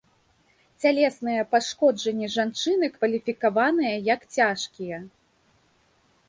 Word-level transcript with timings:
Цялесныя 0.85 1.41
пашкоджанні 1.51 2.29
жанчыны 2.37 2.85
кваліфікаваныя 2.97 3.93
як 4.15 4.21
цяжкія. 4.39 4.97